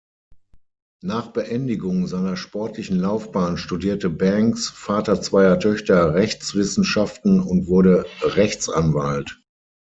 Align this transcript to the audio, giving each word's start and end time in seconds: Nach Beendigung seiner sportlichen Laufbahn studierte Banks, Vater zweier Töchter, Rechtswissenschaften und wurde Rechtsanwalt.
Nach 1.03 1.27
Beendigung 1.27 2.07
seiner 2.07 2.35
sportlichen 2.35 2.97
Laufbahn 2.97 3.55
studierte 3.55 4.09
Banks, 4.09 4.67
Vater 4.67 5.21
zweier 5.21 5.59
Töchter, 5.59 6.15
Rechtswissenschaften 6.15 7.39
und 7.39 7.67
wurde 7.67 8.07
Rechtsanwalt. 8.23 9.39